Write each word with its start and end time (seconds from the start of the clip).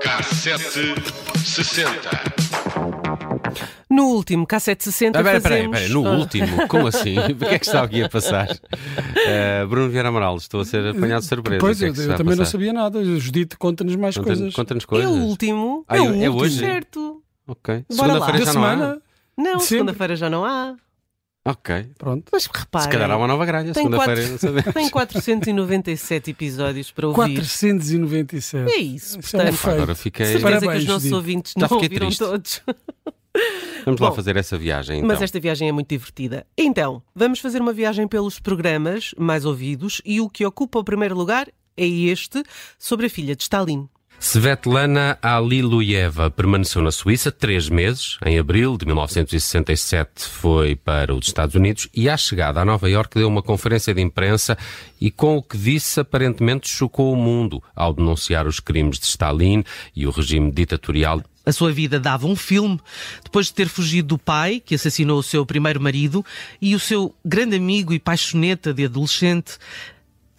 Cassete 0.00 0.94
60. 1.44 2.10
No 3.90 4.04
último 4.14 4.46
K760 4.46 5.08
Ah, 5.08 5.22
pera, 5.22 5.24
pera, 5.24 5.40
fazemos... 5.42 5.78
pera, 5.78 5.92
no 5.92 6.06
Ah, 6.06 6.16
último, 6.16 6.68
como 6.68 6.86
assim? 6.86 7.18
O 7.30 7.34
que 7.36 7.44
é 7.44 7.58
que 7.58 7.66
está 7.66 7.82
aqui 7.82 8.02
a 8.02 8.08
passar? 8.08 8.48
Eh, 9.26 9.66
Bruno 9.66 9.90
Vieira 9.90 10.08
Amaral, 10.08 10.36
estou 10.36 10.60
a 10.60 10.64
ser 10.64 10.86
apanhado 10.86 11.20
de 11.22 11.26
surpresa. 11.28 11.60
Pois, 11.60 11.80
O 11.80 11.84
é 11.84 11.88
eu, 11.88 11.94
eu 11.94 12.16
também 12.16 12.36
não 12.36 12.44
sabia 12.44 12.72
nada. 12.72 13.04
Judite, 13.18 13.56
conta-nos 13.56 13.96
mais 13.96 14.16
Conta-nos 14.16 14.38
coisas. 14.38 14.54
conta-nos 14.54 14.84
É 14.84 14.86
coisas. 14.86 15.10
o 15.10 15.14
último. 15.18 15.84
Ah, 15.88 15.96
é 15.96 16.00
o 16.00 16.04
é 16.04 16.08
último, 16.08 16.40
hoje? 16.40 16.58
certo. 16.58 17.22
Ok. 17.46 17.84
Bora 17.96 18.14
lá. 18.14 18.26
Segunda-feira 18.26 18.38
Da 18.38 18.44
já 18.52 18.52
não 18.58 18.64
há? 18.64 18.70
semana? 18.70 19.02
Não, 19.40 19.60
segunda-feira 19.60 20.16
já 20.16 20.28
não 20.30 20.44
há. 20.44 20.76
Ok. 21.44 21.90
Pronto. 21.98 22.28
Mas 22.30 22.46
repare, 22.46 22.84
Se 22.84 22.90
calhar 22.90 23.10
há 23.10 23.16
uma 23.16 23.26
nova 23.26 23.46
gralha. 23.46 23.72
Tem 23.72 23.82
Segunda-feira 23.82 24.72
tem 24.74 24.90
497 24.90 26.30
episódios 26.30 26.90
para 26.92 27.08
ouvir. 27.08 27.36
497. 27.36 28.70
É 28.70 28.76
isso, 28.76 29.18
Isso 29.18 29.36
é 29.36 29.40
um 29.40 29.42
portanto. 29.44 29.56
feito. 29.58 29.74
Agora 29.74 29.94
fiquei. 29.94 30.26
Certeza 30.26 30.46
que 30.46 30.52
Parabéns, 30.60 30.82
os 30.82 30.88
nossos 30.88 31.02
Judite. 31.04 31.14
ouvintes 31.14 31.52
Já 31.56 31.60
não 31.62 31.68
fiquei 31.68 31.86
ouviram 31.86 32.06
triste. 32.08 32.18
todos. 32.18 32.62
Vamos 33.86 34.00
lá 34.00 34.10
Bom, 34.10 34.16
fazer 34.16 34.36
essa 34.36 34.58
viagem 34.58 34.96
então. 34.98 35.08
Mas 35.08 35.22
esta 35.22 35.40
viagem 35.40 35.68
é 35.68 35.72
muito 35.72 35.88
divertida. 35.88 36.44
Então, 36.58 37.00
vamos 37.14 37.38
fazer 37.38 37.60
uma 37.62 37.72
viagem 37.72 38.06
pelos 38.08 38.40
programas 38.40 39.14
mais 39.16 39.44
ouvidos 39.44 40.02
e 40.04 40.20
o 40.20 40.28
que 40.28 40.44
ocupa 40.44 40.80
o 40.80 40.84
primeiro 40.84 41.16
lugar 41.16 41.48
é 41.76 41.86
este, 41.86 42.42
sobre 42.76 43.06
a 43.06 43.10
filha 43.10 43.34
de 43.36 43.42
Stalin. 43.44 43.88
Svetlana 44.22 45.18
Aliluyeva 45.22 46.30
permaneceu 46.30 46.82
na 46.82 46.92
Suíça 46.92 47.32
três 47.32 47.70
meses. 47.70 48.18
Em 48.24 48.38
abril 48.38 48.76
de 48.76 48.84
1967 48.84 50.26
foi 50.28 50.76
para 50.76 51.14
os 51.14 51.26
Estados 51.26 51.54
Unidos 51.54 51.88
e, 51.94 52.06
à 52.06 52.18
chegada 52.18 52.60
a 52.60 52.64
Nova 52.64 52.88
Iorque, 52.90 53.18
deu 53.18 53.26
uma 53.26 53.42
conferência 53.42 53.94
de 53.94 54.02
imprensa 54.02 54.58
e, 55.00 55.10
com 55.10 55.38
o 55.38 55.42
que 55.42 55.56
disse, 55.56 56.00
aparentemente 56.00 56.68
chocou 56.68 57.14
o 57.14 57.16
mundo 57.16 57.62
ao 57.74 57.94
denunciar 57.94 58.46
os 58.46 58.60
crimes 58.60 58.98
de 58.98 59.06
Stalin 59.06 59.64
e 59.96 60.06
o 60.06 60.10
regime 60.10 60.52
ditatorial. 60.52 61.22
A 61.46 61.50
sua 61.50 61.72
vida 61.72 61.98
dava 61.98 62.26
um 62.26 62.36
filme 62.36 62.78
depois 63.24 63.46
de 63.46 63.54
ter 63.54 63.68
fugido 63.68 64.08
do 64.08 64.18
pai, 64.18 64.60
que 64.60 64.74
assassinou 64.74 65.18
o 65.18 65.22
seu 65.22 65.46
primeiro 65.46 65.80
marido, 65.80 66.22
e 66.60 66.74
o 66.74 66.78
seu 66.78 67.14
grande 67.24 67.56
amigo 67.56 67.94
e 67.94 67.98
paixoneta 67.98 68.74
de 68.74 68.84
adolescente, 68.84 69.56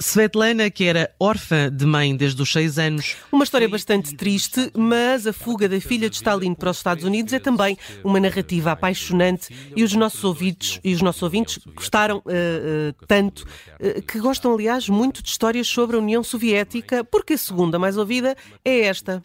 Svetlana, 0.02 0.69
que 0.69 0.85
era 0.85 1.11
órfã 1.19 1.71
de 1.71 1.85
mãe 1.85 2.16
desde 2.16 2.41
os 2.41 2.52
seis 2.52 2.80
anos. 2.80 3.16
Uma 3.31 3.44
história 3.44 3.69
bastante 3.69 4.16
triste, 4.16 4.71
mas 4.75 5.27
a 5.27 5.33
fuga 5.33 5.69
da 5.69 5.80
filha 5.80 6.09
de 6.09 6.16
Stalin 6.16 6.53
para 6.53 6.71
os 6.71 6.77
Estados 6.77 7.03
Unidos 7.03 7.31
é 7.33 7.39
também 7.39 7.77
uma 8.03 8.19
narrativa 8.19 8.72
apaixonante 8.72 9.53
e 9.75 9.83
os 9.83 9.94
nossos 9.94 10.23
ouvintes, 10.23 10.79
e 10.83 10.94
os 10.94 11.02
nossos 11.02 11.22
ouvintes 11.22 11.59
gostaram 11.75 12.22
eh, 12.27 12.91
eh, 12.91 13.05
tanto, 13.07 13.45
eh, 13.79 14.02
que 14.02 14.19
gostam, 14.19 14.53
aliás, 14.53 14.89
muito 14.89 15.22
de 15.22 15.29
histórias 15.29 15.67
sobre 15.67 15.95
a 15.95 15.99
União 15.99 16.23
Soviética, 16.23 17.03
porque 17.03 17.33
a 17.33 17.38
segunda 17.38 17.77
mais 17.77 17.97
ouvida 17.97 18.35
é 18.66 18.81
esta. 18.81 19.23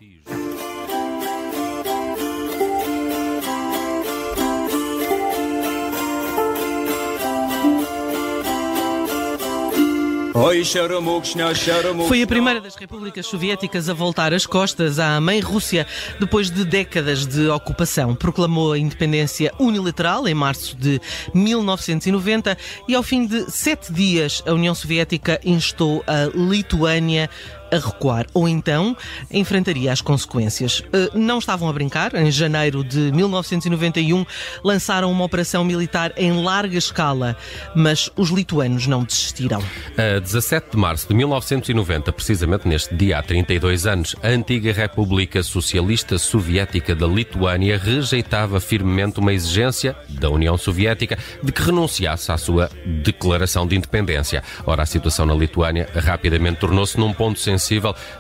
Foi 12.07 12.23
a 12.23 12.27
primeira 12.27 12.61
das 12.61 12.77
repúblicas 12.77 13.25
soviéticas 13.25 13.89
a 13.89 13.95
voltar 13.95 14.35
as 14.35 14.45
costas 14.45 14.99
à 14.99 15.19
mãe 15.19 15.41
Rússia 15.41 15.87
depois 16.21 16.51
de 16.51 16.63
décadas 16.63 17.25
de 17.25 17.49
ocupação. 17.49 18.15
Proclamou 18.15 18.73
a 18.73 18.79
independência 18.79 19.51
unilateral 19.59 20.29
em 20.29 20.35
março 20.35 20.77
de 20.77 21.01
1990 21.33 22.55
e, 22.87 22.95
ao 22.95 23.03
fim 23.03 23.25
de 23.25 23.51
sete 23.51 23.91
dias, 23.91 24.43
a 24.47 24.53
União 24.53 24.75
Soviética 24.75 25.41
instou 25.43 26.05
a 26.07 26.27
Lituânia 26.35 27.31
a 27.71 27.77
recuar, 27.77 28.27
ou 28.33 28.49
então 28.49 28.97
enfrentaria 29.31 29.93
as 29.93 30.01
consequências. 30.01 30.83
Eh, 30.93 31.11
Não 31.15 31.39
estavam 31.39 31.69
a 31.69 31.73
brincar. 31.73 32.15
Em 32.15 32.31
janeiro 32.31 32.85
de 32.85 33.11
1991 33.13 34.25
lançaram 34.63 35.11
uma 35.11 35.25
operação 35.25 35.65
militar 35.65 36.13
em 36.17 36.43
larga 36.43 36.77
escala, 36.77 37.37
mas 37.75 38.11
os 38.17 38.31
lituanos 38.31 38.87
não 38.87 39.05
desistiram. 39.05 39.63
A 39.97 40.21
17 40.21 40.73
de 40.73 40.77
março 40.77 41.09
de 41.09 41.15
1990, 41.15 42.13
precisamente 42.13 42.69
neste 42.69 42.95
dia 42.95 43.19
há 43.19 43.23
32 43.23 43.87
anos, 43.87 44.17
a 44.23 44.29
antiga 44.29 44.73
República 44.73 45.43
Socialista 45.43 46.19
Soviética 46.19 46.95
da 46.95 47.07
Lituânia 47.07 47.79
rejeitava 47.79 48.61
firmemente 48.61 49.19
uma 49.19 49.33
exigência 49.33 49.97
da 50.09 50.31
União 50.31 50.57
Soviética 50.57 51.19
de 51.43 51.53
que 51.53 51.63
renunciasse 51.63 52.31
à 52.31 52.39
sua 52.39 52.71
declaração 52.85 53.67
de 53.67 53.77
independência. 53.77 54.43
Ora, 54.65 54.83
a 54.83 54.87
situação 54.87 55.27
na 55.27 55.35
Lituânia 55.35 55.89
rapidamente 55.95 56.61
tornou-se 56.61 56.99
num 56.99 57.13
ponto 57.13 57.39
sensível 57.39 57.56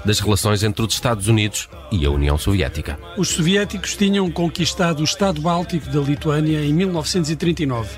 das 0.05 0.21
relações 0.21 0.63
entre 0.63 0.85
os 0.85 0.95
Estados 0.95 1.29
Unidos 1.29 1.69
e 1.91 2.05
a 2.05 2.11
União 2.11 2.37
Soviética. 2.37 2.99
Os 3.17 3.29
soviéticos 3.29 3.97
tinham 3.97 4.31
conquistado 4.31 5.01
o 5.01 5.05
Estado 5.05 5.41
Báltico 5.41 5.89
da 5.91 6.01
Lituânia 6.01 6.65
em 6.65 6.73
1939. 6.73 7.89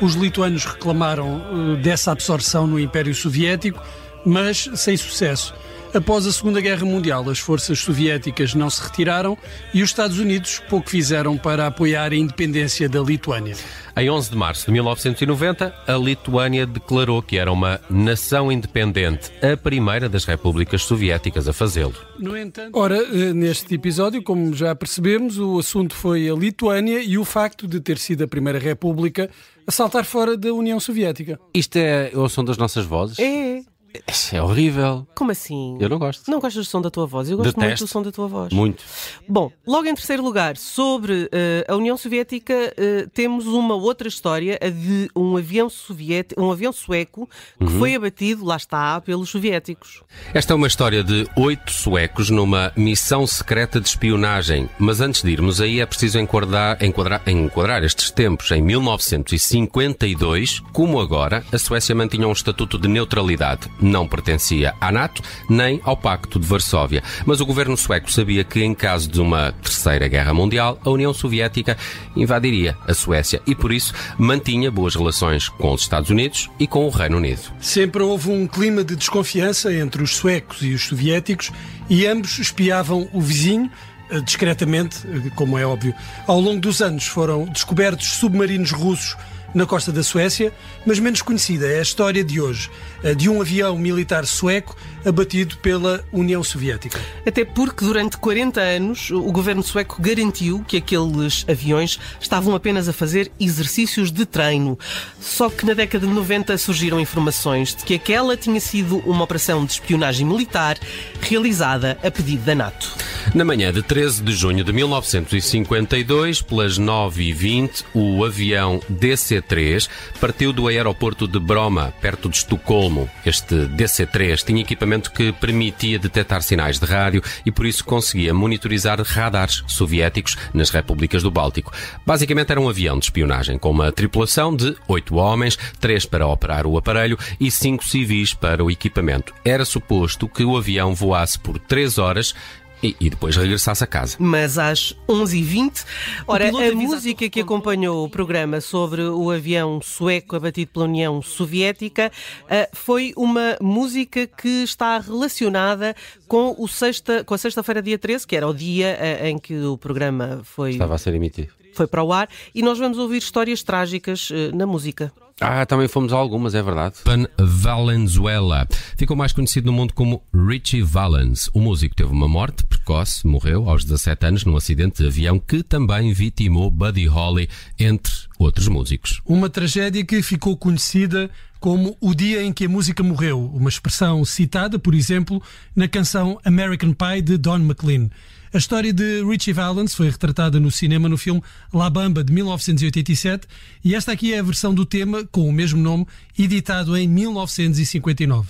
Os 0.00 0.14
lituanos 0.14 0.64
reclamaram 0.64 1.40
eh, 1.40 1.76
dessa 1.76 2.12
absorção 2.12 2.66
no 2.66 2.78
Império 2.78 3.14
Soviético, 3.14 3.80
mas 4.24 4.68
sem 4.74 4.96
sucesso. 4.96 5.54
Após 5.94 6.26
a 6.26 6.32
Segunda 6.32 6.58
Guerra 6.58 6.86
Mundial, 6.86 7.28
as 7.28 7.38
forças 7.38 7.78
soviéticas 7.78 8.54
não 8.54 8.70
se 8.70 8.82
retiraram 8.82 9.36
e 9.74 9.82
os 9.82 9.90
Estados 9.90 10.18
Unidos 10.18 10.58
pouco 10.70 10.88
fizeram 10.88 11.36
para 11.36 11.66
apoiar 11.66 12.12
a 12.12 12.16
independência 12.16 12.88
da 12.88 13.00
Lituânia. 13.00 13.54
Em 13.94 14.08
11 14.08 14.30
de 14.30 14.36
março 14.36 14.64
de 14.64 14.72
1990, 14.72 15.74
a 15.86 15.92
Lituânia 15.92 16.66
declarou 16.66 17.20
que 17.20 17.36
era 17.36 17.52
uma 17.52 17.78
nação 17.90 18.50
independente, 18.50 19.30
a 19.42 19.54
primeira 19.54 20.08
das 20.08 20.24
repúblicas 20.24 20.82
soviéticas 20.82 21.46
a 21.46 21.52
fazê-lo. 21.52 21.94
Entanto... 22.38 22.78
Ora, 22.78 22.96
eh, 22.96 23.34
neste 23.34 23.74
episódio, 23.74 24.22
como 24.22 24.54
já 24.54 24.74
percebemos, 24.74 25.38
o 25.38 25.58
assunto 25.58 25.94
foi 25.94 26.26
a 26.26 26.34
Lituânia 26.34 27.02
e 27.02 27.18
o 27.18 27.24
facto 27.24 27.68
de 27.68 27.80
ter 27.80 27.98
sido 27.98 28.24
a 28.24 28.26
primeira 28.26 28.58
república 28.58 29.28
a 29.66 29.70
saltar 29.70 30.06
fora 30.06 30.38
da 30.38 30.54
União 30.54 30.80
Soviética. 30.80 31.38
Isto 31.52 31.76
é 31.76 32.10
o 32.14 32.30
som 32.30 32.44
das 32.44 32.56
nossas 32.56 32.86
vozes? 32.86 33.18
É. 33.18 33.60
Isso 34.08 34.34
é 34.36 34.42
horrível. 34.42 35.06
Como 35.14 35.30
assim? 35.30 35.76
Eu 35.80 35.88
não 35.88 35.98
gosto. 35.98 36.30
Não 36.30 36.38
gostas 36.40 36.66
do 36.66 36.70
som 36.70 36.80
da 36.80 36.90
tua 36.90 37.06
voz? 37.06 37.28
Eu 37.30 37.36
gosto 37.36 37.58
muito 37.58 37.78
do 37.78 37.86
som 37.86 38.02
da 38.02 38.10
tua 38.12 38.26
voz. 38.28 38.52
Muito. 38.52 38.82
Bom, 39.28 39.50
logo 39.66 39.86
em 39.86 39.94
terceiro 39.94 40.22
lugar, 40.22 40.56
sobre 40.56 41.28
eh, 41.32 41.64
a 41.68 41.74
União 41.76 41.96
Soviética, 41.96 42.54
eh, 42.76 43.06
temos 43.12 43.46
uma 43.46 43.74
outra 43.74 44.08
história, 44.08 44.58
a 44.62 44.68
de 44.68 45.10
um 45.14 45.36
avião, 45.36 45.68
soviético, 45.68 46.40
um 46.42 46.50
avião 46.50 46.72
sueco 46.72 47.28
que 47.58 47.64
Uhum. 47.64 47.78
foi 47.78 47.94
abatido, 47.94 48.44
lá 48.44 48.56
está, 48.56 49.00
pelos 49.00 49.30
soviéticos. 49.30 50.02
Esta 50.34 50.52
é 50.52 50.56
uma 50.56 50.66
história 50.66 51.02
de 51.04 51.26
oito 51.36 51.70
suecos 51.72 52.30
numa 52.30 52.72
missão 52.76 53.26
secreta 53.26 53.80
de 53.80 53.88
espionagem. 53.88 54.68
Mas 54.78 55.00
antes 55.00 55.22
de 55.22 55.30
irmos 55.30 55.60
aí 55.60 55.80
é 55.80 55.86
preciso 55.86 56.18
enquadrar, 56.18 56.82
enquadrar, 56.82 57.22
enquadrar 57.26 57.82
estes 57.84 58.10
tempos. 58.10 58.50
Em 58.50 58.60
1952, 58.62 60.60
como 60.72 61.00
agora, 61.00 61.44
a 61.52 61.58
Suécia 61.58 61.94
mantinha 61.94 62.26
um 62.28 62.32
estatuto 62.32 62.78
de 62.78 62.88
neutralidade. 62.88 63.68
Não 63.82 64.06
pertencia 64.06 64.74
à 64.80 64.90
NATO 64.90 65.20
nem 65.50 65.80
ao 65.84 65.96
Pacto 65.96 66.38
de 66.38 66.46
Varsóvia. 66.46 67.02
Mas 67.26 67.40
o 67.40 67.46
governo 67.46 67.76
sueco 67.76 68.10
sabia 68.10 68.44
que, 68.44 68.62
em 68.62 68.74
caso 68.74 69.10
de 69.10 69.20
uma 69.20 69.52
terceira 69.52 70.08
guerra 70.08 70.32
mundial, 70.32 70.78
a 70.84 70.90
União 70.90 71.12
Soviética 71.12 71.76
invadiria 72.16 72.78
a 72.86 72.94
Suécia 72.94 73.42
e, 73.46 73.54
por 73.54 73.72
isso, 73.72 73.92
mantinha 74.16 74.70
boas 74.70 74.94
relações 74.94 75.48
com 75.48 75.72
os 75.72 75.82
Estados 75.82 76.10
Unidos 76.10 76.48
e 76.58 76.66
com 76.66 76.86
o 76.86 76.90
Reino 76.90 77.16
Unido. 77.16 77.42
Sempre 77.60 78.02
houve 78.02 78.30
um 78.30 78.46
clima 78.46 78.84
de 78.84 78.96
desconfiança 78.96 79.72
entre 79.72 80.02
os 80.02 80.16
suecos 80.16 80.62
e 80.62 80.72
os 80.72 80.84
soviéticos 80.84 81.50
e 81.88 82.06
ambos 82.06 82.38
espiavam 82.38 83.08
o 83.12 83.20
vizinho 83.20 83.70
eh, 84.10 84.20
discretamente, 84.20 84.98
eh, 85.06 85.30
como 85.34 85.58
é 85.58 85.66
óbvio. 85.66 85.94
Ao 86.26 86.40
longo 86.40 86.60
dos 86.60 86.80
anos 86.80 87.06
foram 87.06 87.44
descobertos 87.46 88.12
submarinos 88.12 88.70
russos 88.70 89.16
na 89.54 89.66
costa 89.66 89.92
da 89.92 90.02
Suécia, 90.02 90.52
mas 90.86 90.98
menos 90.98 91.22
conhecida 91.22 91.66
é 91.66 91.78
a 91.78 91.82
história 91.82 92.24
de 92.24 92.40
hoje, 92.40 92.70
de 93.16 93.28
um 93.28 93.40
avião 93.40 93.76
militar 93.76 94.26
sueco 94.26 94.76
abatido 95.04 95.56
pela 95.58 96.04
União 96.12 96.42
Soviética. 96.42 97.00
Até 97.26 97.44
porque 97.44 97.84
durante 97.84 98.16
40 98.16 98.60
anos 98.60 99.10
o 99.10 99.32
governo 99.32 99.62
sueco 99.62 100.00
garantiu 100.00 100.64
que 100.66 100.76
aqueles 100.76 101.44
aviões 101.48 101.98
estavam 102.20 102.54
apenas 102.54 102.88
a 102.88 102.92
fazer 102.92 103.30
exercícios 103.38 104.10
de 104.12 104.24
treino. 104.24 104.78
Só 105.20 105.50
que 105.50 105.66
na 105.66 105.74
década 105.74 106.06
de 106.06 106.12
90 106.12 106.56
surgiram 106.56 107.00
informações 107.00 107.74
de 107.74 107.84
que 107.84 107.94
aquela 107.94 108.36
tinha 108.36 108.60
sido 108.60 108.98
uma 108.98 109.24
operação 109.24 109.64
de 109.64 109.72
espionagem 109.72 110.26
militar 110.26 110.78
realizada 111.20 111.98
a 112.02 112.10
pedido 112.10 112.44
da 112.44 112.54
NATO. 112.54 112.96
Na 113.34 113.44
manhã 113.44 113.72
de 113.72 113.82
13 113.82 114.22
de 114.22 114.32
junho 114.32 114.64
de 114.64 114.72
1952, 114.72 116.42
pelas 116.42 116.78
9h20, 116.78 117.84
o 117.94 118.24
avião 118.24 118.80
DC-10 118.90 119.41
DC-3 119.42 119.88
partiu 120.20 120.52
do 120.52 120.68
aeroporto 120.68 121.26
de 121.26 121.38
Broma, 121.38 121.92
perto 122.00 122.28
de 122.28 122.36
Estocolmo. 122.36 123.10
Este 123.24 123.54
DC-3 123.66 124.44
tinha 124.44 124.62
equipamento 124.62 125.10
que 125.10 125.32
permitia 125.32 125.98
detectar 125.98 126.42
sinais 126.42 126.78
de 126.78 126.86
rádio 126.86 127.22
e 127.44 127.50
por 127.50 127.66
isso 127.66 127.84
conseguia 127.84 128.32
monitorizar 128.32 129.00
radares 129.02 129.62
soviéticos 129.66 130.36
nas 130.54 130.70
repúblicas 130.70 131.22
do 131.22 131.30
Báltico. 131.30 131.72
Basicamente 132.06 132.50
era 132.50 132.60
um 132.60 132.68
avião 132.68 132.98
de 132.98 133.06
espionagem 133.06 133.58
com 133.58 133.70
uma 133.70 133.92
tripulação 133.92 134.54
de 134.54 134.74
oito 134.88 135.16
homens, 135.16 135.58
três 135.80 136.06
para 136.06 136.26
operar 136.26 136.66
o 136.66 136.78
aparelho 136.78 137.18
e 137.40 137.50
cinco 137.50 137.84
civis 137.84 138.34
para 138.34 138.64
o 138.64 138.70
equipamento. 138.70 139.34
Era 139.44 139.64
suposto 139.64 140.28
que 140.28 140.44
o 140.44 140.56
avião 140.56 140.94
voasse 140.94 141.38
por 141.38 141.58
três 141.58 141.98
horas 141.98 142.34
e, 142.82 142.96
e, 143.00 143.10
depois 143.10 143.36
regressasse 143.36 143.84
a 143.84 143.86
casa. 143.86 144.16
Mas 144.18 144.58
às 144.58 144.94
11h20, 145.08 145.84
ora, 146.26 146.48
a 146.48 146.74
música 146.74 147.28
que 147.28 147.40
acompanhou 147.40 148.04
o 148.04 148.10
programa 148.10 148.60
sobre 148.60 149.02
o 149.02 149.30
avião 149.30 149.80
sueco 149.80 150.36
abatido 150.36 150.72
pela 150.72 150.86
União 150.86 151.22
Soviética 151.22 152.10
uh, 152.44 152.76
foi 152.76 153.12
uma 153.16 153.56
música 153.60 154.26
que 154.26 154.64
está 154.64 154.98
relacionada 154.98 155.94
com, 156.26 156.54
o 156.58 156.66
sexta, 156.66 157.22
com 157.24 157.34
a 157.34 157.38
sexta-feira, 157.38 157.80
dia 157.80 157.98
13, 157.98 158.26
que 158.26 158.36
era 158.36 158.48
o 158.48 158.54
dia 158.54 158.98
uh, 158.98 159.26
em 159.26 159.38
que 159.38 159.56
o 159.60 159.78
programa 159.78 160.40
foi. 160.42 160.72
Estava 160.72 160.94
a 160.94 160.98
ser 160.98 161.14
emitido 161.14 161.62
foi 161.74 161.86
para 161.86 162.02
o 162.02 162.12
ar 162.12 162.28
e 162.54 162.62
nós 162.62 162.78
vamos 162.78 162.98
ouvir 162.98 163.16
histórias 163.16 163.62
trágicas 163.62 164.30
uh, 164.30 164.54
na 164.54 164.66
música. 164.66 165.12
Ah, 165.42 165.66
também 165.66 165.88
fomos 165.88 166.12
a 166.12 166.16
algumas, 166.16 166.54
é 166.54 166.62
verdade. 166.62 166.96
Van 167.04 167.26
Valenzuela 167.38 168.66
ficou 168.96 169.16
mais 169.16 169.32
conhecido 169.32 169.66
no 169.66 169.72
mundo 169.72 169.92
como 169.92 170.22
Richie 170.32 170.82
Valens. 170.82 171.50
O 171.52 171.60
músico 171.60 171.94
teve 171.94 172.10
uma 172.10 172.28
morte 172.28 172.64
precoce, 172.64 173.26
morreu 173.26 173.68
aos 173.68 173.84
17 173.84 174.26
anos 174.26 174.44
num 174.44 174.56
acidente 174.56 175.02
de 175.02 175.08
avião 175.08 175.38
que 175.38 175.62
também 175.62 176.12
vitimou 176.12 176.70
Buddy 176.70 177.06
Holly, 177.06 177.48
entre 177.78 178.12
outros 178.38 178.68
músicos. 178.68 179.20
Uma 179.24 179.50
tragédia 179.50 180.04
que 180.04 180.22
ficou 180.22 180.56
conhecida 180.56 181.30
como 181.58 181.96
o 182.00 182.14
dia 182.14 182.42
em 182.42 182.52
que 182.52 182.64
a 182.64 182.68
música 182.68 183.02
morreu, 183.02 183.50
uma 183.54 183.68
expressão 183.68 184.24
citada, 184.24 184.78
por 184.78 184.94
exemplo, 184.94 185.40
na 185.76 185.86
canção 185.86 186.40
American 186.44 186.92
Pie 186.92 187.22
de 187.22 187.36
Don 187.36 187.58
McLean. 187.58 188.10
A 188.54 188.58
história 188.58 188.92
de 188.92 189.24
Richie 189.24 189.54
Valens 189.54 189.94
foi 189.94 190.10
retratada 190.10 190.60
no 190.60 190.70
cinema 190.70 191.08
no 191.08 191.16
filme 191.16 191.42
La 191.72 191.88
Bamba 191.88 192.22
de 192.22 192.30
1987 192.34 193.46
e 193.82 193.94
esta 193.94 194.12
aqui 194.12 194.34
é 194.34 194.40
a 194.40 194.42
versão 194.42 194.74
do 194.74 194.84
tema 194.84 195.24
com 195.32 195.48
o 195.48 195.52
mesmo 195.52 195.80
nome, 195.80 196.06
editado 196.38 196.94
em 196.94 197.08
1959. 197.08 198.48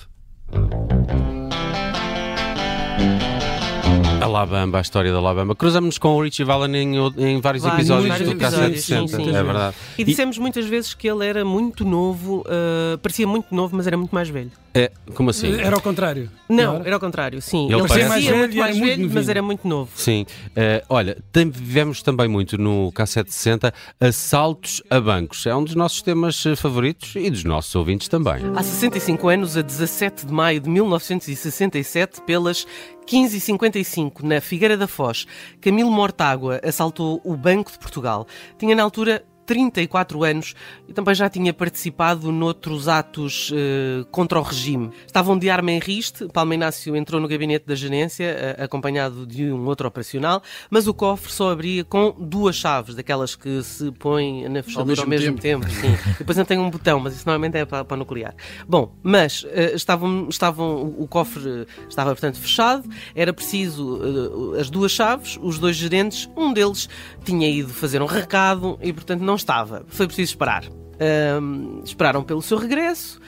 Labamba, 4.32 4.78
a 4.78 4.80
história 4.80 5.12
da 5.12 5.20
Labamba. 5.20 5.54
Cruzamos-nos 5.54 5.98
com 5.98 6.16
o 6.16 6.22
Richie 6.22 6.44
Valens 6.44 6.74
em, 6.74 6.96
em 7.18 7.40
vários 7.40 7.62
Vai, 7.62 7.74
episódios 7.74 8.08
vários 8.08 8.30
do 8.30 8.36
Cassete 8.36 8.80
60, 8.80 9.08
sim, 9.08 9.24
sim, 9.24 9.36
é 9.36 9.42
verdade. 9.42 9.76
E 9.98 10.04
dissemos 10.04 10.38
muitas 10.38 10.66
vezes 10.66 10.94
que 10.94 11.08
ele 11.08 11.26
era 11.26 11.44
muito 11.44 11.84
novo, 11.84 12.40
uh, 12.40 12.98
parecia 12.98 13.26
muito 13.26 13.54
novo, 13.54 13.76
mas 13.76 13.86
era 13.86 13.96
muito 13.96 14.14
mais 14.14 14.28
velho. 14.28 14.50
É, 14.74 14.90
como 15.14 15.28
assim? 15.28 15.52
Era 15.60 15.76
ao 15.76 15.82
contrário. 15.82 16.30
Não, 16.48 16.76
era 16.76 16.94
ao 16.94 17.00
contrário, 17.00 17.42
sim. 17.42 17.66
Ele, 17.66 17.74
ele 17.74 17.88
parecia 17.88 18.08
mais 18.08 18.24
velho, 18.24 18.38
muito 18.38 18.56
mais 18.56 18.78
velho, 18.78 18.98
muito 19.00 19.14
mas 19.14 19.28
era 19.28 19.42
muito 19.42 19.68
novo. 19.68 19.90
Sim. 19.94 20.24
Uh, 20.48 20.84
olha, 20.88 21.18
vivemos 21.34 22.02
também 22.02 22.26
muito 22.26 22.56
no 22.56 22.90
K760 22.92 23.72
assaltos 24.00 24.82
a 24.88 24.98
bancos. 24.98 25.46
É 25.46 25.54
um 25.54 25.62
dos 25.62 25.74
nossos 25.74 26.00
temas 26.00 26.44
eh, 26.46 26.56
favoritos 26.56 27.14
e 27.16 27.28
dos 27.28 27.44
nossos 27.44 27.74
ouvintes 27.74 28.08
também. 28.08 28.40
Há 28.56 28.62
65 28.62 29.28
anos, 29.28 29.56
a 29.56 29.62
17 29.62 30.26
de 30.26 30.32
maio 30.32 30.60
de 30.60 30.70
1967, 30.70 32.22
pelas 32.22 32.66
15h55, 33.06 34.22
na 34.22 34.40
Figueira 34.40 34.76
da 34.76 34.86
Foz, 34.86 35.26
Camilo 35.60 35.90
Mortágua 35.90 36.60
assaltou 36.64 37.20
o 37.24 37.36
Banco 37.36 37.70
de 37.70 37.78
Portugal. 37.78 38.26
Tinha 38.58 38.74
na 38.74 38.82
altura 38.82 39.24
34 39.46 40.22
anos 40.24 40.54
e 40.88 40.92
também 40.92 41.14
já 41.14 41.28
tinha 41.28 41.52
participado 41.52 42.30
noutros 42.30 42.88
atos 42.88 43.50
uh, 43.50 44.04
contra 44.10 44.38
o 44.38 44.42
regime. 44.42 44.90
Estavam 45.06 45.38
de 45.38 45.50
arma 45.50 45.72
em 45.72 45.78
riste, 45.78 46.26
Palma 46.28 46.54
Inácio 46.54 46.94
entrou 46.96 47.20
no 47.20 47.28
gabinete 47.28 47.66
da 47.66 47.74
gerência, 47.74 48.56
uh, 48.58 48.64
acompanhado 48.64 49.26
de 49.26 49.52
um 49.52 49.66
outro 49.66 49.86
operacional, 49.86 50.42
mas 50.70 50.86
o 50.86 50.94
cofre 50.94 51.32
só 51.32 51.50
abria 51.50 51.84
com 51.84 52.14
duas 52.18 52.56
chaves, 52.56 52.94
daquelas 52.94 53.34
que 53.34 53.62
se 53.62 53.90
põem 53.92 54.48
na 54.48 54.62
fechadura 54.62 55.00
ao 55.00 55.06
mesmo, 55.06 55.30
ao 55.30 55.34
mesmo 55.34 55.40
tempo. 55.40 55.66
tempo 55.66 56.02
Depois 56.18 56.36
não 56.36 56.44
tem 56.44 56.58
um 56.58 56.70
botão, 56.70 57.00
mas 57.00 57.14
isso 57.14 57.26
normalmente 57.26 57.56
é 57.56 57.64
para, 57.64 57.84
para 57.84 57.96
nuclear. 57.96 58.34
Bom, 58.66 58.94
mas 59.02 59.42
uh, 59.42 59.74
estavam, 59.74 60.28
estavam, 60.28 60.94
o 60.98 61.06
cofre 61.06 61.66
estava, 61.88 62.10
portanto, 62.10 62.38
fechado, 62.38 62.88
era 63.14 63.32
preciso 63.32 64.52
as 64.58 64.70
duas 64.70 64.92
chaves, 64.92 65.38
os 65.42 65.58
dois 65.58 65.76
gerentes, 65.76 66.28
um 66.36 66.52
deles 66.52 66.88
tinha 67.24 67.48
ido 67.48 67.68
fazer 67.68 68.02
um 68.02 68.06
recado 68.06 68.78
e, 68.82 68.92
portanto, 68.92 69.20
não 69.20 69.31
estava. 69.34 69.84
Foi 69.88 70.06
preciso 70.06 70.32
esperar. 70.32 70.64
Uh, 70.66 71.82
esperaram 71.84 72.22
pelo 72.22 72.42
seu 72.42 72.58
regresso. 72.58 73.20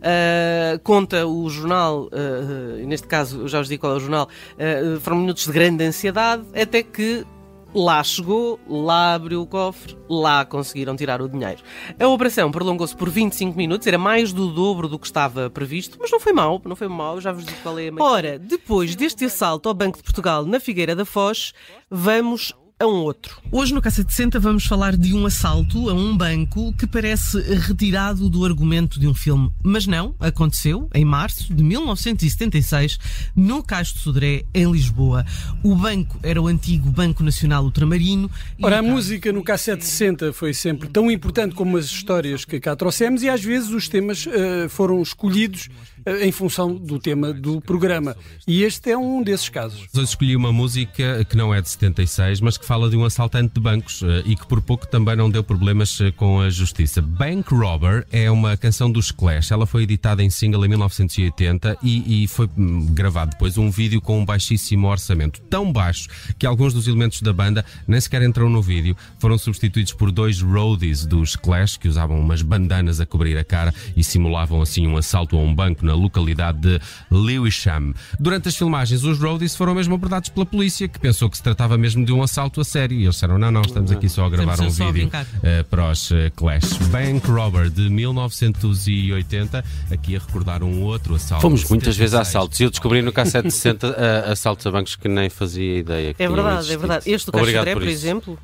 Uh, 0.00 0.78
conta 0.82 1.26
o 1.26 1.48
jornal, 1.50 2.06
uh, 2.06 2.86
neste 2.86 3.06
caso, 3.06 3.42
eu 3.42 3.48
já 3.48 3.58
vos 3.58 3.68
digo 3.68 3.82
qual 3.82 3.92
é 3.92 3.96
o 3.96 4.00
jornal, 4.00 4.28
uh, 4.54 4.98
foram 5.00 5.18
minutos 5.18 5.44
de 5.44 5.52
grande 5.52 5.84
ansiedade, 5.84 6.42
até 6.58 6.82
que 6.82 7.26
lá 7.74 8.02
chegou, 8.02 8.58
lá 8.66 9.14
abriu 9.14 9.42
o 9.42 9.46
cofre, 9.46 9.96
lá 10.08 10.44
conseguiram 10.44 10.96
tirar 10.96 11.20
o 11.20 11.28
dinheiro. 11.28 11.62
A 11.98 12.08
operação 12.08 12.50
prolongou-se 12.50 12.96
por 12.96 13.10
25 13.10 13.56
minutos, 13.56 13.86
era 13.86 13.98
mais 13.98 14.32
do 14.32 14.48
dobro 14.48 14.88
do 14.88 14.98
que 14.98 15.06
estava 15.06 15.50
previsto, 15.50 15.98
mas 16.00 16.10
não 16.10 16.18
foi 16.18 16.32
mal, 16.32 16.60
não 16.64 16.74
foi 16.74 16.88
mal, 16.88 17.20
já 17.20 17.30
vos 17.30 17.44
digo 17.44 17.58
qual 17.62 17.78
é 17.78 17.88
a 17.88 18.02
Ora, 18.02 18.38
depois 18.38 18.96
deste 18.96 19.26
assalto 19.26 19.68
ao 19.68 19.74
Banco 19.74 19.98
de 19.98 20.02
Portugal 20.02 20.44
na 20.44 20.58
Figueira 20.58 20.96
da 20.96 21.04
Foz, 21.04 21.52
vamos 21.90 22.54
a 22.80 22.86
um 22.86 23.02
outro. 23.02 23.36
Hoje 23.52 23.74
no 23.74 23.82
Caça 23.82 24.02
60 24.02 24.40
vamos 24.40 24.64
falar 24.64 24.96
de 24.96 25.14
um 25.14 25.26
assalto 25.26 25.90
a 25.90 25.92
um 25.92 26.16
banco 26.16 26.72
que 26.72 26.86
parece 26.86 27.38
retirado 27.38 28.30
do 28.30 28.42
argumento 28.42 28.98
de 28.98 29.06
um 29.06 29.12
filme. 29.12 29.52
Mas 29.62 29.86
não, 29.86 30.14
aconteceu 30.18 30.88
em 30.94 31.04
março 31.04 31.52
de 31.52 31.62
1976 31.62 32.98
no 33.36 33.62
Cais 33.62 33.88
de 33.88 33.98
Sodré, 33.98 34.44
em 34.54 34.72
Lisboa. 34.72 35.26
O 35.62 35.76
banco 35.76 36.18
era 36.22 36.40
o 36.40 36.46
antigo 36.46 36.90
Banco 36.90 37.22
Nacional 37.22 37.64
Ultramarino. 37.64 38.30
Ora, 38.62 38.78
a 38.78 38.82
música 38.82 39.30
no 39.30 39.44
Cassete 39.44 39.84
60 39.84 40.32
foi 40.32 40.54
sempre 40.54 40.88
tão 40.88 41.10
importante 41.10 41.54
como 41.54 41.76
as 41.76 41.84
histórias 41.84 42.46
que 42.46 42.58
cá 42.58 42.74
trouxemos 42.74 43.22
e 43.22 43.28
às 43.28 43.44
vezes 43.44 43.68
os 43.68 43.90
temas 43.90 44.24
uh, 44.24 44.70
foram 44.70 45.02
escolhidos 45.02 45.68
uh, 46.06 46.24
em 46.24 46.32
função 46.32 46.74
do 46.74 46.98
tema 46.98 47.30
do 47.30 47.60
programa. 47.60 48.16
E 48.48 48.62
este 48.62 48.90
é 48.90 48.96
um 48.96 49.22
desses 49.22 49.50
casos. 49.50 49.86
Eu 49.94 50.02
escolhi 50.02 50.34
uma 50.34 50.50
música 50.52 51.26
que 51.28 51.36
não 51.36 51.54
é 51.54 51.60
de 51.60 51.68
76, 51.68 52.40
mas 52.40 52.56
que 52.56 52.69
fala 52.70 52.88
de 52.88 52.96
um 52.96 53.04
assaltante 53.04 53.54
de 53.54 53.60
bancos 53.60 54.00
eh, 54.00 54.22
e 54.24 54.36
que 54.36 54.46
por 54.46 54.62
pouco 54.62 54.86
também 54.86 55.16
não 55.16 55.28
deu 55.28 55.42
problemas 55.42 56.00
eh, 56.00 56.12
com 56.12 56.40
a 56.40 56.48
justiça. 56.48 57.02
Bank 57.02 57.52
Robber 57.52 58.06
é 58.12 58.30
uma 58.30 58.56
canção 58.56 58.88
dos 58.88 59.10
Clash. 59.10 59.50
Ela 59.50 59.66
foi 59.66 59.82
editada 59.82 60.22
em 60.22 60.30
single 60.30 60.64
em 60.64 60.68
1980 60.68 61.78
e, 61.82 62.22
e 62.22 62.28
foi 62.28 62.48
hum, 62.56 62.86
gravado 62.92 63.32
depois 63.32 63.58
um 63.58 63.72
vídeo 63.72 64.00
com 64.00 64.20
um 64.20 64.24
baixíssimo 64.24 64.86
orçamento. 64.86 65.40
Tão 65.50 65.72
baixo 65.72 66.08
que 66.38 66.46
alguns 66.46 66.72
dos 66.72 66.86
elementos 66.86 67.22
da 67.22 67.32
banda 67.32 67.64
nem 67.88 68.00
sequer 68.00 68.22
entrou 68.22 68.48
no 68.48 68.62
vídeo. 68.62 68.96
Foram 69.18 69.36
substituídos 69.36 69.92
por 69.92 70.12
dois 70.12 70.40
roadies 70.40 71.04
dos 71.04 71.34
Clash 71.34 71.76
que 71.76 71.88
usavam 71.88 72.20
umas 72.20 72.40
bandanas 72.40 73.00
a 73.00 73.04
cobrir 73.04 73.36
a 73.36 73.42
cara 73.42 73.74
e 73.96 74.04
simulavam 74.04 74.62
assim 74.62 74.86
um 74.86 74.96
assalto 74.96 75.36
a 75.36 75.40
um 75.40 75.52
banco 75.52 75.84
na 75.84 75.94
localidade 75.94 76.60
de 76.60 76.80
Lewisham. 77.10 77.92
Durante 78.20 78.46
as 78.46 78.54
filmagens, 78.54 79.02
os 79.02 79.18
roadies 79.18 79.56
foram 79.56 79.74
mesmo 79.74 79.96
abordados 79.96 80.28
pela 80.28 80.46
polícia, 80.46 80.86
que 80.86 81.00
pensou 81.00 81.28
que 81.28 81.36
se 81.36 81.42
tratava 81.42 81.76
mesmo 81.76 82.04
de 82.04 82.12
um 82.12 82.22
assalto 82.22 82.59
a 82.60 82.64
sério. 82.64 82.98
E 82.98 83.02
eles 83.02 83.14
disseram: 83.14 83.38
não, 83.38 83.50
não, 83.50 83.62
estamos 83.62 83.90
aqui 83.90 84.08
só 84.08 84.24
a 84.24 84.30
gravar 84.30 84.60
um 84.60 84.70
vídeo 84.70 85.08
uh, 85.08 85.64
para 85.64 85.90
os 85.90 86.10
uh, 86.10 86.30
Clash. 86.36 86.78
Bank 86.90 87.26
Robber 87.26 87.70
de 87.70 87.88
1980, 87.88 89.64
aqui 89.90 90.16
a 90.16 90.18
recordar 90.18 90.62
um 90.62 90.82
outro 90.82 91.14
assalto. 91.14 91.42
Fomos 91.42 91.64
muitas 91.68 91.96
vezes 91.96 92.14
a 92.14 92.20
assaltos 92.20 92.58
e 92.60 92.64
eu 92.64 92.70
descobri 92.70 93.02
no 93.02 93.12
K760 93.12 93.84
uh, 93.84 93.94
eh, 93.96 94.32
assaltos 94.32 94.66
a 94.66 94.70
bancos 94.70 94.96
que 94.96 95.08
nem 95.08 95.28
fazia 95.28 95.78
ideia. 95.78 96.14
é 96.18 96.28
verdade, 96.28 96.72
é 96.72 96.76
verdade. 96.76 97.10
Este 97.10 97.26
do 97.26 97.32
Caixadré, 97.32 97.74
por, 97.74 97.82
por 97.82 97.88
exemplo. 97.88 98.38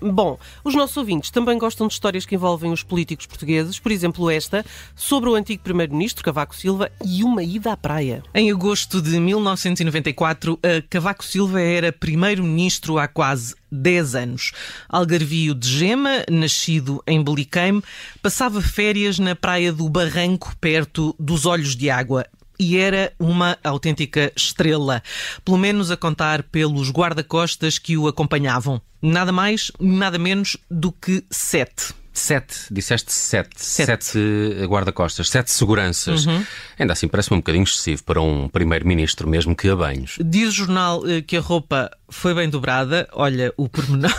bom, 0.00 0.38
os 0.64 0.74
nossos 0.74 0.96
ouvintes 0.96 1.30
também 1.30 1.58
gostam 1.58 1.86
de 1.86 1.94
histórias 1.94 2.26
que 2.26 2.34
envolvem 2.34 2.72
os 2.72 2.82
políticos 2.82 3.26
portugueses, 3.26 3.78
por 3.78 3.92
exemplo, 3.92 4.30
esta, 4.30 4.64
sobre 4.94 5.28
o 5.28 5.34
antigo 5.34 5.62
Primeiro-Ministro 5.62 6.24
Cavaco 6.24 6.54
Silva 6.54 6.90
e 7.04 7.24
uma 7.24 7.42
ida 7.42 7.72
à 7.72 7.76
praia. 7.76 8.22
Em 8.34 8.50
agosto 8.50 9.00
de 9.00 9.18
1994, 9.18 10.58
Cavaco 10.88 11.24
Silva 11.24 11.60
era 11.60 11.92
Primeiro-Ministro 11.92 12.98
há 12.98 13.08
quase 13.08 13.45
quase 13.46 13.54
10 13.70 14.14
anos. 14.14 14.52
Algarvio 14.88 15.54
de 15.54 15.68
Gema, 15.68 16.24
nascido 16.30 17.02
em 17.06 17.22
Beliqueime, 17.22 17.82
passava 18.22 18.60
férias 18.60 19.18
na 19.18 19.36
praia 19.36 19.72
do 19.72 19.88
Barranco, 19.88 20.54
perto 20.60 21.14
dos 21.18 21.46
Olhos 21.46 21.76
de 21.76 21.90
Água 21.90 22.26
e 22.58 22.78
era 22.78 23.12
uma 23.18 23.58
autêntica 23.62 24.32
estrela, 24.34 25.02
pelo 25.44 25.58
menos 25.58 25.90
a 25.90 25.96
contar 25.96 26.42
pelos 26.44 26.90
guarda-costas 26.90 27.78
que 27.78 27.98
o 27.98 28.08
acompanhavam. 28.08 28.80
Nada 29.02 29.30
mais, 29.30 29.70
nada 29.78 30.18
menos 30.18 30.56
do 30.70 30.90
que 30.90 31.22
sete. 31.30 31.92
Sete, 32.18 32.56
disseste 32.70 33.12
sete. 33.12 33.62
Sete, 33.62 34.04
sete 34.04 34.66
guarda-costas, 34.66 35.28
sete 35.28 35.50
seguranças. 35.50 36.24
Uhum. 36.24 36.42
Ainda 36.78 36.94
assim 36.94 37.06
parece-me 37.06 37.36
um 37.36 37.40
bocadinho 37.40 37.64
excessivo 37.64 38.02
para 38.04 38.22
um 38.22 38.48
primeiro-ministro, 38.48 39.28
mesmo 39.28 39.54
que 39.54 39.68
a 39.68 39.76
banhos. 39.76 40.16
Diz 40.24 40.48
o 40.48 40.52
jornal 40.52 41.06
eh, 41.06 41.20
que 41.20 41.36
a 41.36 41.40
roupa 41.40 41.90
foi 42.08 42.32
bem 42.32 42.48
dobrada. 42.48 43.06
Olha, 43.12 43.52
o 43.58 43.68
pormenor. 43.68 44.10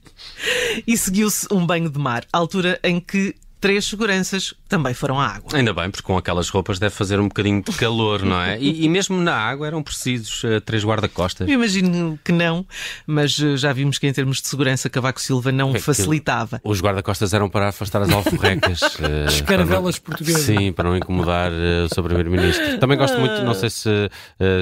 e 0.86 0.96
seguiu-se 0.96 1.46
um 1.52 1.66
banho 1.66 1.90
de 1.90 1.98
mar, 1.98 2.24
altura 2.32 2.80
em 2.82 2.98
que 2.98 3.34
três 3.60 3.86
seguranças 3.86 4.54
também 4.68 4.94
foram 4.94 5.18
à 5.18 5.26
água. 5.26 5.56
Ainda 5.56 5.72
bem, 5.72 5.90
porque 5.90 6.04
com 6.04 6.16
aquelas 6.16 6.48
roupas 6.48 6.78
deve 6.78 6.94
fazer 6.94 7.18
um 7.18 7.28
bocadinho 7.28 7.62
de 7.62 7.72
calor, 7.72 8.22
não 8.22 8.40
é? 8.40 8.58
E, 8.58 8.84
e 8.84 8.88
mesmo 8.88 9.20
na 9.20 9.34
água 9.34 9.66
eram 9.66 9.82
precisos 9.82 10.44
uh, 10.44 10.60
três 10.60 10.84
guarda-costas. 10.84 11.48
Imagino 11.48 12.18
que 12.22 12.30
não, 12.30 12.66
mas 13.06 13.38
uh, 13.38 13.56
já 13.56 13.72
vimos 13.72 13.98
que 13.98 14.06
em 14.06 14.12
termos 14.12 14.40
de 14.40 14.48
segurança 14.48 14.88
Cavaco 14.88 15.20
Silva 15.20 15.50
não 15.50 15.74
é 15.74 15.78
facilitava. 15.78 16.60
Os 16.62 16.80
guarda-costas 16.80 17.32
eram 17.32 17.48
para 17.48 17.68
afastar 17.68 18.02
as 18.02 18.10
alforrecas. 18.10 18.82
uh, 18.82 19.26
as 19.26 19.40
caravelas 19.40 19.98
portuguesas. 19.98 20.42
Sim, 20.42 20.72
para 20.72 20.88
não 20.88 20.96
incomodar 20.96 21.50
o 21.84 21.92
seu 21.92 22.02
primeiro-ministro. 22.04 22.78
Também 22.78 22.96
gosto 22.96 23.18
muito, 23.18 23.42
não 23.42 23.54
sei 23.54 23.70
se, 23.70 24.10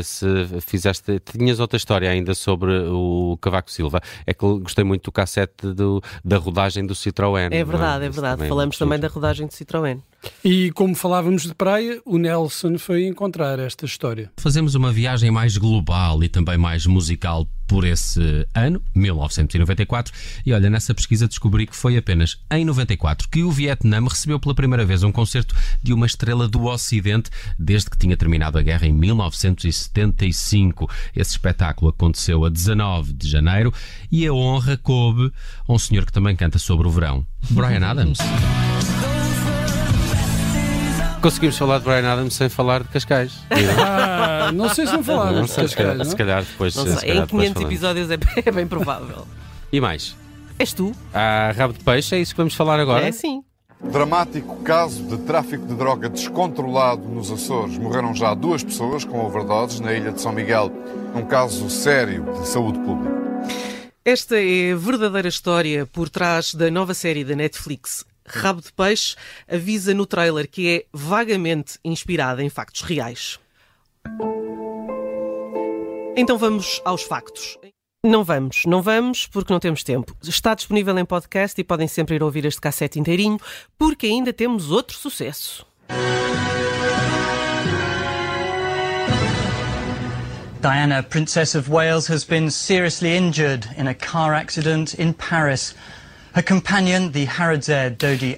se 0.03 0.26
fizeste, 0.61 1.21
tinhas 1.21 1.61
outra 1.61 1.76
história 1.76 2.09
ainda 2.09 2.35
sobre 2.35 2.73
o 2.88 3.37
Cavaco 3.41 3.71
Silva. 3.71 4.00
É 4.26 4.33
que 4.33 4.41
gostei 4.41 4.85
muito 4.85 5.05
do 5.05 5.12
cassete 5.12 5.67
do, 5.75 6.03
da 6.25 6.38
rodagem 6.38 6.87
do 6.87 6.95
Citroën. 6.95 7.49
É 7.50 7.65
verdade, 7.65 8.05
é? 8.05 8.07
é 8.07 8.11
verdade. 8.11 8.37
Também 8.37 8.49
Falamos 8.49 8.79
também 8.79 8.86
da 9.00 9.09
rodagem 9.09 9.47
de 9.49 9.55
Citroën. 9.55 10.00
E 10.45 10.71
como 10.73 10.95
falávamos 10.95 11.42
de 11.42 11.54
praia, 11.54 12.00
o 12.04 12.18
Nelson 12.18 12.78
foi 12.78 13.06
encontrar 13.06 13.59
esta 13.59 13.85
história. 13.85 14.30
Fazemos 14.37 14.75
uma 14.75 14.92
viagem 14.92 15.30
mais 15.30 15.56
global 15.56 16.23
e 16.23 16.28
também 16.28 16.56
mais 16.56 16.87
musical 16.87 17.49
por 17.66 17.85
esse 17.85 18.47
ano, 18.54 18.80
1994, 18.95 20.12
e 20.45 20.52
olha, 20.52 20.71
nessa 20.71 20.95
pesquisa 20.95 21.26
descobri 21.26 21.66
que 21.66 21.75
foi 21.75 21.97
apenas 21.97 22.38
em 22.50 22.64
94 22.64 23.28
que 23.28 23.42
o 23.42 23.50
Vietnã 23.50 24.00
recebeu 24.02 24.38
pela 24.38 24.54
primeira 24.54 24.85
vez 24.85 25.02
um 25.02 25.11
concerto 25.11 25.52
de 25.83 25.92
uma 25.92 26.06
estrela 26.06 26.47
do 26.47 26.66
Ocidente 26.66 27.28
desde 27.59 27.90
que 27.90 27.99
tinha 27.99 28.16
terminado 28.16 28.56
a 28.59 28.62
guerra 28.62 28.87
em 28.87 28.92
1975. 28.92 30.88
Esse 31.14 31.33
espetáculo 31.33 31.90
aconteceu 31.90 32.45
a 32.45 32.49
19 32.49 33.12
de 33.12 33.28
janeiro 33.28 33.75
e 34.12 34.25
a 34.26 34.33
honra 34.33 34.76
coube 34.76 35.33
a 35.66 35.73
um 35.73 35.78
senhor 35.78 36.06
que 36.06 36.12
também 36.12 36.37
canta 36.37 36.59
sobre 36.59 36.87
o 36.87 36.90
verão, 36.90 37.26
Brian 37.50 37.85
Adams. 37.85 38.18
Conseguimos 41.26 41.59
falar 41.59 41.78
de 41.78 41.85
Brian 41.85 42.09
Adams 42.09 42.35
sem 42.35 42.49
falar 42.49 42.85
de 42.85 42.88
Cascais. 42.88 43.33
Ah, 43.85 44.52
não 44.52 44.73
sei 44.73 44.87
se 44.87 44.92
não 44.92 45.02
falávamos 45.02 45.50
de 45.50 45.56
Cascais. 45.56 45.99
Não? 45.99 46.04
Se 46.04 46.14
calhar 46.14 46.45
depois. 46.45 46.76
Não 46.76 46.85
sei, 46.85 46.95
se 46.95 47.04
calhar 47.04 47.25
em 47.25 47.26
500 47.26 47.62
episódios 47.62 48.11
é, 48.12 48.18
é 48.47 48.52
bem 48.52 48.64
provável. 48.64 49.26
E 49.73 49.80
mais? 49.80 50.14
És 50.56 50.73
tu? 50.73 50.95
Ah, 51.12 51.52
rabo 51.56 51.73
de 51.73 51.83
peixe, 51.83 52.14
é 52.14 52.21
isso 52.21 52.33
que 52.33 52.37
vamos 52.37 52.54
falar 52.54 52.78
agora? 52.78 53.09
É 53.09 53.11
sim. 53.11 53.42
Dramático 53.83 54.62
caso 54.62 55.02
de 55.02 55.18
tráfico 55.25 55.66
de 55.66 55.75
droga 55.75 56.09
descontrolado 56.09 57.02
nos 57.09 57.33
Açores. 57.33 57.76
Morreram 57.76 58.14
já 58.14 58.33
duas 58.33 58.62
pessoas 58.62 59.04
com 59.04 59.18
overdoses 59.18 59.80
na 59.80 59.92
ilha 59.95 60.12
de 60.12 60.21
São 60.21 60.30
Miguel. 60.30 60.71
Um 61.12 61.25
caso 61.25 61.68
sério 61.68 62.25
de 62.40 62.47
saúde 62.47 62.78
pública. 62.78 63.16
Esta 64.04 64.37
é 64.40 64.73
a 64.73 64.76
verdadeira 64.76 65.26
história 65.26 65.87
por 65.87 66.09
trás 66.09 66.54
da 66.54 66.71
nova 66.71 66.95
série 66.95 67.25
da 67.25 67.35
Netflix 67.35 68.04
Rabo 68.26 68.61
de 68.61 68.73
Peixe 68.73 69.16
avisa 69.49 69.95
no 69.95 70.06
trailer 70.06 70.49
que 70.49 70.68
é 70.68 70.87
vagamente 70.92 71.78
inspirada 71.85 72.42
em 72.42 72.49
factos 72.49 72.83
reais. 72.83 73.38
Então 76.16 76.38
vamos 76.38 76.80
aos 76.85 77.02
factos. 77.02 77.59
Não 78.04 78.23
vamos, 78.23 78.62
não 78.66 78.80
vamos 78.80 79.26
porque 79.26 79.52
não 79.52 79.59
temos 79.59 79.83
tempo. 79.83 80.16
Está 80.23 80.54
disponível 80.54 80.97
em 80.97 81.04
podcast 81.04 81.61
e 81.61 81.64
podem 81.64 81.88
sempre 81.88 82.14
ir 82.14 82.23
ouvir 82.23 82.45
este 82.45 82.61
cassete 82.61 83.00
inteirinho 83.00 83.38
porque 83.76 84.06
ainda 84.06 84.33
temos 84.33 84.71
outro 84.71 84.97
sucesso. 84.97 85.66
Diana, 90.61 91.02
Princess 91.02 91.54
of 91.54 91.71
Wales, 91.71 92.09
has 92.09 92.25
been 92.25 92.50
seriously 92.50 93.16
injured 93.16 93.68
in 93.76 93.87
a 93.87 93.95
car 93.95 94.35
accident 94.35 94.95
in 94.95 95.12
Paris. 95.12 95.75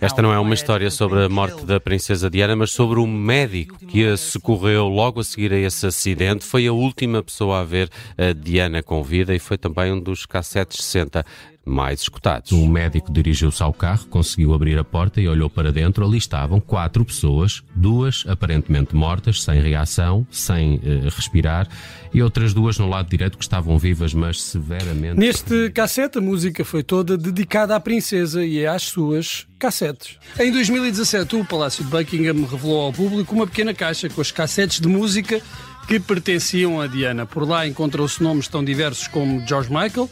Esta 0.00 0.22
não 0.22 0.32
é 0.32 0.38
uma 0.38 0.54
história 0.54 0.88
sobre 0.88 1.24
a 1.24 1.28
morte 1.28 1.66
da 1.66 1.80
princesa 1.80 2.30
Diana, 2.30 2.54
mas 2.54 2.70
sobre 2.70 3.00
o 3.00 3.06
médico 3.08 3.76
que 3.86 4.06
a 4.06 4.16
socorreu 4.16 4.86
logo 4.86 5.18
a 5.18 5.24
seguir 5.24 5.52
a 5.52 5.58
esse 5.58 5.84
acidente. 5.84 6.44
Foi 6.44 6.64
a 6.68 6.72
última 6.72 7.24
pessoa 7.24 7.60
a 7.60 7.64
ver 7.64 7.90
a 8.16 8.32
Diana 8.32 8.84
com 8.84 9.02
vida 9.02 9.34
e 9.34 9.40
foi 9.40 9.58
também 9.58 9.90
um 9.90 9.98
dos 9.98 10.26
cassetes 10.26 10.84
60 10.84 11.26
mais 11.68 12.00
escutados. 12.00 12.52
Um 12.52 12.66
médico 12.66 13.12
dirigiu-se 13.12 13.62
ao 13.62 13.72
carro, 13.72 14.06
conseguiu 14.06 14.54
abrir 14.54 14.78
a 14.78 14.84
porta 14.84 15.20
e 15.20 15.28
olhou 15.28 15.50
para 15.50 15.70
dentro. 15.70 16.04
Ali 16.04 16.18
estavam 16.18 16.60
quatro 16.60 17.04
pessoas, 17.04 17.62
duas 17.74 18.24
aparentemente 18.26 18.94
mortas, 18.94 19.42
sem 19.42 19.60
reação, 19.60 20.26
sem 20.30 20.76
uh, 20.76 21.08
respirar, 21.14 21.68
e 22.12 22.22
outras 22.22 22.54
duas 22.54 22.78
no 22.78 22.88
lado 22.88 23.08
direito 23.08 23.36
que 23.36 23.44
estavam 23.44 23.78
vivas, 23.78 24.14
mas 24.14 24.40
severamente. 24.42 25.18
Neste 25.18 25.70
cassete, 25.70 26.18
a 26.18 26.20
música 26.20 26.64
foi 26.64 26.82
toda 26.82 27.16
dedicada 27.16 27.76
à 27.76 27.80
princesa 27.80 28.44
e 28.44 28.66
às 28.66 28.82
suas 28.82 29.46
cassetes. 29.58 30.16
Em 30.38 30.50
2017, 30.50 31.36
o 31.36 31.44
Palácio 31.44 31.84
de 31.84 31.90
Buckingham 31.90 32.44
revelou 32.44 32.82
ao 32.82 32.92
público 32.92 33.34
uma 33.34 33.46
pequena 33.46 33.74
caixa 33.74 34.08
com 34.08 34.20
as 34.20 34.30
cassetes 34.30 34.80
de 34.80 34.88
música 34.88 35.42
que 35.86 35.98
pertenciam 35.98 36.80
a 36.80 36.86
Diana. 36.86 37.24
Por 37.24 37.48
lá 37.48 37.66
encontram-se 37.66 38.22
nomes 38.22 38.46
tão 38.46 38.62
diversos 38.62 39.08
como 39.08 39.44
George 39.46 39.70
Michael, 39.70 40.08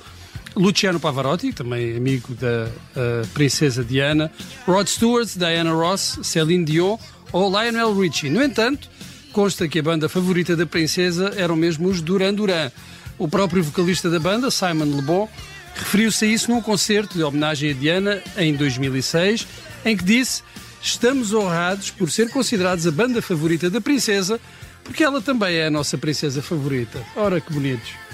Luciano 0.57 0.99
Pavarotti, 0.99 1.53
também 1.53 1.95
amigo 1.97 2.35
da 2.35 2.67
uh, 2.67 3.27
princesa 3.29 3.85
Diana, 3.85 4.33
Rod 4.67 4.89
Stewart, 4.89 5.29
Diana 5.37 5.71
Ross, 5.71 6.19
Celine 6.23 6.65
Dion 6.65 6.97
ou 7.31 7.51
Lionel 7.51 7.95
Richie. 7.99 8.31
No 8.31 8.43
entanto, 8.43 8.89
consta 9.33 9.69
que 9.69 9.79
a 9.79 9.83
banda 9.83 10.09
favorita 10.09 10.57
da 10.57 10.65
princesa 10.65 11.35
eram 11.37 11.55
mesmo 11.55 11.89
os 11.89 12.01
Duran 12.01 12.33
Duran. 12.33 12.71
O 13.19 13.29
próprio 13.29 13.63
vocalista 13.63 14.09
da 14.09 14.19
banda, 14.19 14.51
Simon 14.51 14.97
Le 14.97 15.03
Bon, 15.03 15.29
referiu-se 15.75 16.25
a 16.25 16.29
isso 16.29 16.51
num 16.51 16.63
concerto 16.63 17.19
de 17.19 17.23
homenagem 17.23 17.71
a 17.71 17.75
Diana 17.75 18.23
em 18.39 18.55
2006, 18.55 19.47
em 19.85 19.95
que 19.95 20.05
disse: 20.05 20.43
Estamos 20.81 21.35
honrados 21.35 21.91
por 21.91 22.11
ser 22.11 22.31
considerados 22.31 22.87
a 22.87 22.91
banda 22.91 23.21
favorita 23.21 23.69
da 23.69 23.81
princesa, 23.81 24.41
porque 24.83 25.05
ela 25.05 25.21
também 25.21 25.57
é 25.57 25.67
a 25.67 25.71
nossa 25.71 25.99
princesa 25.99 26.41
favorita. 26.41 26.99
Ora 27.15 27.43
que 27.43 27.53
bonitos. 27.53 28.06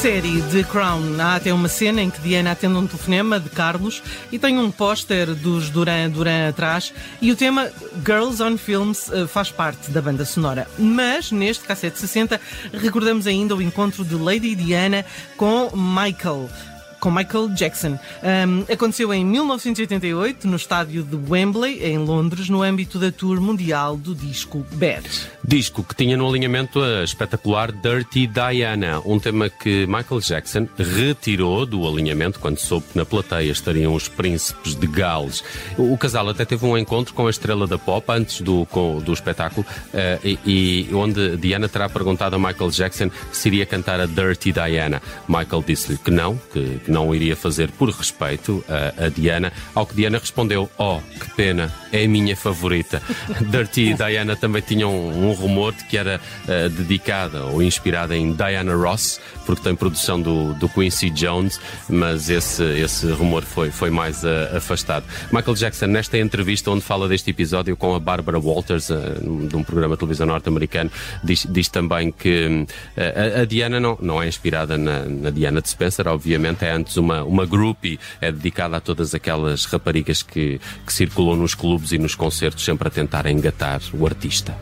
Série 0.00 0.40
The 0.50 0.62
Crown 0.62 1.20
há 1.20 1.36
até 1.36 1.52
uma 1.52 1.68
cena 1.68 2.00
em 2.00 2.08
que 2.08 2.22
Diana 2.22 2.52
atende 2.52 2.74
um 2.74 2.86
telefonema 2.86 3.38
de 3.38 3.50
Carlos 3.50 4.02
e 4.32 4.38
tem 4.38 4.58
um 4.58 4.70
póster 4.70 5.34
dos 5.34 5.68
Duran 5.68 6.08
Duran 6.08 6.48
atrás 6.48 6.90
e 7.20 7.30
o 7.30 7.36
tema 7.36 7.70
Girls 8.02 8.42
on 8.42 8.56
Films 8.56 9.12
eh, 9.12 9.26
faz 9.26 9.50
parte 9.50 9.90
da 9.90 10.00
banda 10.00 10.24
sonora. 10.24 10.66
Mas 10.78 11.30
neste 11.30 11.64
cassete 11.64 11.98
60 11.98 12.40
recordamos 12.72 13.26
ainda 13.26 13.54
o 13.54 13.60
encontro 13.60 14.02
de 14.02 14.14
Lady 14.14 14.54
Diana 14.54 15.04
com 15.36 15.70
Michael 15.76 16.48
com 16.98 17.10
Michael 17.10 17.48
Jackson. 17.50 17.98
Um, 18.22 18.72
aconteceu 18.72 19.12
em 19.12 19.24
1988 19.24 20.46
no 20.46 20.56
estádio 20.56 21.02
de 21.02 21.16
Wembley, 21.16 21.82
em 21.82 21.98
Londres, 21.98 22.48
no 22.48 22.62
âmbito 22.62 22.98
da 22.98 23.10
tour 23.10 23.40
mundial 23.40 23.96
do 23.96 24.14
disco 24.14 24.64
Bad. 24.72 25.08
Disco 25.50 25.82
que 25.82 25.96
tinha 25.96 26.16
no 26.16 26.28
alinhamento 26.28 26.80
a 26.80 27.02
espetacular 27.02 27.72
Dirty 27.72 28.24
Diana, 28.28 29.02
um 29.04 29.18
tema 29.18 29.50
que 29.50 29.84
Michael 29.84 30.20
Jackson 30.20 30.68
retirou 30.78 31.66
do 31.66 31.88
alinhamento 31.88 32.38
quando 32.38 32.58
soube 32.58 32.86
que 32.92 32.96
na 32.96 33.04
plateia 33.04 33.50
estariam 33.50 33.92
os 33.92 34.06
príncipes 34.06 34.76
de 34.76 34.86
Gales. 34.86 35.42
O 35.76 35.98
casal 35.98 36.28
até 36.28 36.44
teve 36.44 36.64
um 36.64 36.78
encontro 36.78 37.12
com 37.14 37.26
a 37.26 37.30
estrela 37.30 37.66
da 37.66 37.76
pop 37.76 38.06
antes 38.10 38.40
do, 38.42 38.64
com, 38.66 39.00
do 39.00 39.12
espetáculo 39.12 39.66
uh, 39.92 40.20
e, 40.24 40.38
e, 40.88 40.94
onde 40.94 41.36
Diana 41.36 41.68
terá 41.68 41.88
perguntado 41.88 42.36
a 42.36 42.38
Michael 42.38 42.70
Jackson 42.70 43.10
se 43.32 43.48
iria 43.48 43.66
cantar 43.66 43.98
a 43.98 44.06
Dirty 44.06 44.52
Diana. 44.52 45.02
Michael 45.26 45.64
disse-lhe 45.66 45.98
que 45.98 46.12
não, 46.12 46.40
que, 46.52 46.78
que 46.84 46.92
não 46.92 47.12
iria 47.12 47.34
fazer 47.34 47.72
por 47.72 47.90
respeito 47.90 48.64
a, 48.68 49.06
a, 49.06 49.08
Diana, 49.08 49.52
ao 49.74 49.84
que 49.84 49.96
Diana 49.96 50.18
respondeu: 50.18 50.70
Oh, 50.78 51.00
que 51.18 51.28
pena, 51.34 51.74
é 51.90 52.04
a 52.04 52.08
minha 52.08 52.36
favorita. 52.36 53.02
Dirty 53.50 53.94
Diana 53.94 54.36
também 54.36 54.62
tinham 54.62 54.94
um 54.94 55.39
rumor 55.40 55.72
de 55.72 55.84
que 55.84 55.96
era 55.96 56.20
uh, 56.44 56.68
dedicada 56.70 57.44
ou 57.44 57.62
inspirada 57.62 58.16
em 58.16 58.32
Diana 58.32 58.74
Ross, 58.74 59.20
porque 59.46 59.62
tem 59.62 59.74
produção 59.74 60.20
do, 60.20 60.54
do 60.54 60.68
Quincy 60.68 61.10
Jones, 61.10 61.60
mas 61.88 62.30
esse, 62.30 62.62
esse 62.78 63.10
rumor 63.12 63.42
foi, 63.42 63.70
foi 63.70 63.90
mais 63.90 64.22
uh, 64.22 64.56
afastado. 64.56 65.04
Michael 65.32 65.56
Jackson, 65.56 65.86
nesta 65.86 66.18
entrevista 66.18 66.70
onde 66.70 66.82
fala 66.82 67.08
deste 67.08 67.30
episódio 67.30 67.76
com 67.76 67.94
a 67.94 68.00
Barbara 68.00 68.38
Walters, 68.38 68.90
uh, 68.90 69.46
de 69.48 69.56
um 69.56 69.64
programa 69.64 69.94
de 69.94 70.00
televisão 70.00 70.26
norte-americano, 70.26 70.90
diz, 71.24 71.46
diz 71.48 71.68
também 71.68 72.12
que 72.12 72.66
a, 72.96 73.40
a, 73.40 73.44
Diana 73.44 73.80
não, 73.80 73.98
não 74.00 74.22
é 74.22 74.28
inspirada 74.28 74.76
na, 74.76 75.04
na, 75.04 75.30
Diana 75.30 75.60
de 75.60 75.68
Spencer, 75.68 76.06
obviamente, 76.06 76.64
é 76.64 76.70
antes 76.70 76.96
uma, 76.96 77.22
uma 77.24 77.46
groupie, 77.46 77.98
é 78.20 78.30
dedicada 78.30 78.76
a 78.76 78.80
todas 78.80 79.14
aquelas 79.14 79.64
raparigas 79.64 80.22
que, 80.22 80.60
que 80.86 80.92
circulam 80.92 81.36
nos 81.36 81.54
clubes 81.54 81.92
e 81.92 81.98
nos 81.98 82.14
concertos 82.14 82.64
sempre 82.64 82.88
a 82.88 82.90
tentar 82.90 83.26
engatar 83.26 83.80
o 83.92 84.06
artista. 84.06 84.56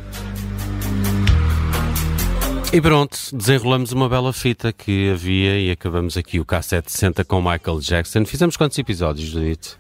E 2.71 2.83
pronto, 2.83 3.19
desenrolamos 3.33 3.93
uma 3.93 4.11
bela 4.11 4.31
fita 4.31 4.75
que 4.75 5.11
havia 5.11 5.59
e 5.59 5.71
acabamos 5.71 6.19
aqui 6.19 6.39
o 6.39 6.45
K760 6.45 7.25
com 7.25 7.41
Michael 7.41 7.81
Jackson. 7.81 8.27
Fizemos 8.27 8.59
quantos 8.59 8.79
episódios, 8.79 9.27
Judith? 9.31 9.79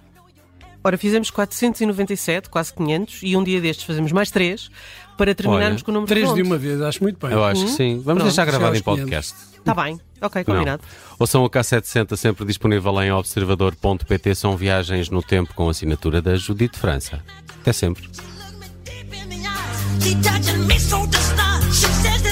Ora, 0.82 0.96
fizemos 0.96 1.30
497, 1.30 2.48
quase 2.48 2.72
500, 2.72 3.20
e 3.22 3.36
um 3.36 3.44
dia 3.44 3.60
destes 3.60 3.84
fazemos 3.84 4.10
mais 4.10 4.30
três 4.30 4.70
para 5.18 5.34
terminarmos 5.34 5.82
Olha, 5.82 5.84
com 5.84 5.90
o 5.90 5.94
número 5.94 6.08
Três 6.08 6.32
de 6.32 6.40
uma 6.40 6.56
vez, 6.56 6.80
acho 6.80 7.02
muito 7.02 7.18
bem. 7.24 7.36
Eu 7.36 7.44
acho 7.44 7.66
que 7.66 7.72
sim. 7.72 7.96
Vamos 7.96 8.04
Pronto, 8.04 8.22
deixar 8.22 8.46
gravado 8.46 8.74
em 8.74 8.80
podcast. 8.80 9.34
Está 9.58 9.74
bem, 9.74 10.00
ok, 10.22 10.44
combinado. 10.44 10.82
Não. 10.82 11.16
Ouçam 11.18 11.44
o 11.44 11.50
K760 11.50 12.16
sempre 12.16 12.46
disponível 12.46 13.02
em 13.02 13.12
observador.pt. 13.12 14.34
São 14.34 14.56
viagens 14.56 15.10
no 15.10 15.22
tempo 15.22 15.52
com 15.52 15.68
assinatura 15.68 16.22
da 16.22 16.36
Judite 16.36 16.78
França. 16.78 17.22
Até 17.60 17.72
sempre. 17.74 18.08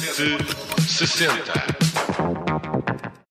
K760 0.00 1.79